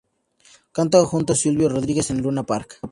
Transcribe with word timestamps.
Canta 0.77 1.05
junto 1.05 1.33
a 1.33 1.35
Silvio 1.35 1.69
Rodríguez 1.69 2.09
en 2.09 2.17
el 2.17 2.23
Luna 2.23 2.41
Park. 2.43 2.79